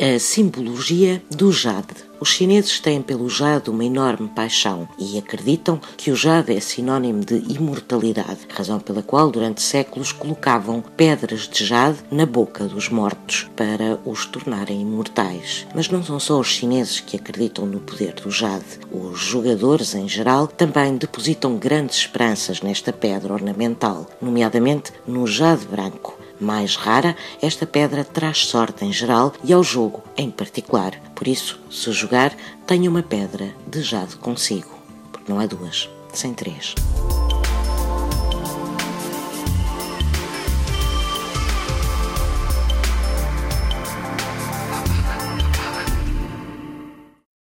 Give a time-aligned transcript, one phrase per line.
[0.00, 2.06] A simbologia do jade.
[2.20, 7.24] Os chineses têm pelo jade uma enorme paixão e acreditam que o jade é sinónimo
[7.24, 13.50] de imortalidade, razão pela qual durante séculos colocavam pedras de jade na boca dos mortos
[13.56, 15.66] para os tornarem imortais.
[15.74, 18.78] Mas não são só os chineses que acreditam no poder do jade.
[18.92, 26.16] Os jogadores, em geral, também depositam grandes esperanças nesta pedra ornamental, nomeadamente no jade branco
[26.40, 30.92] mais rara, esta pedra traz sorte em geral e ao jogo em particular.
[31.14, 32.34] Por isso, se jogar,
[32.66, 34.78] tenha uma pedra de jade consigo,
[35.12, 36.74] porque não há duas, sem três.